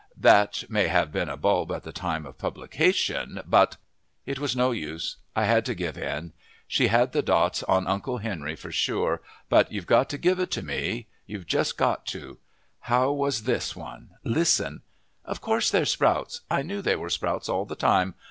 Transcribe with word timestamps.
That 0.17 0.63
may 0.67 0.87
have 0.87 1.11
been 1.11 1.29
a 1.29 1.37
bulb 1.37 1.71
at 1.71 1.83
the 1.83 1.91
time 1.91 2.25
of 2.25 2.39
publication, 2.39 3.39
but" 3.45 3.77
It 4.31 4.39
was 4.39 4.55
no 4.55 4.71
use. 4.71 5.17
I 5.35 5.45
had 5.45 5.63
to 5.67 5.75
give 5.75 5.95
in. 5.95 6.33
She 6.67 6.87
had 6.87 7.11
the 7.11 7.21
dots 7.21 7.61
on 7.61 7.85
Uncle 7.85 8.17
Henry 8.17 8.55
for 8.55 8.71
sure, 8.71 9.21
but 9.47 9.71
you've 9.71 9.85
got 9.85 10.09
to 10.09 10.17
give 10.17 10.39
it 10.39 10.49
to 10.53 10.63
me 10.63 11.05
you've 11.27 11.45
just 11.45 11.77
got 11.77 12.07
to. 12.07 12.39
How 12.79 13.11
was 13.11 13.43
this 13.43 13.75
one? 13.75 14.09
Listen: 14.23 14.81
"Of 15.23 15.39
course 15.39 15.69
they're 15.69 15.85
sprouts. 15.85 16.41
I 16.49 16.63
knew 16.63 16.81
they 16.81 16.95
were 16.95 17.11
sprouts 17.11 17.47
all 17.47 17.65
the 17.65 17.75
time. 17.75 18.15